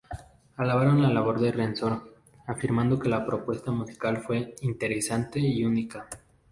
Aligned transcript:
Alabaron 0.55 0.99
la 1.03 1.09
labor 1.11 1.39
de 1.39 1.51
Reznor, 1.51 2.15
afirmando 2.47 2.97
que 2.97 3.07
la 3.07 3.23
propuesta 3.23 3.69
musical 3.69 4.17
fue 4.23 4.55
"interesante 4.63 5.39
y 5.39 5.63
única". 5.63 6.07